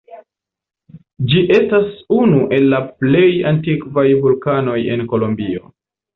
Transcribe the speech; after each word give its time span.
Ĝi 1.33 1.43
estas 1.57 1.91
unu 2.21 2.39
el 2.57 2.65
la 2.73 2.81
plej 3.03 3.27
aktivaj 3.53 4.09
vulkanoj 4.27 4.81
en 4.97 5.07
Kolombio. 5.15 5.71